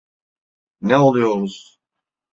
[0.81, 1.79] Ne oluyoruz?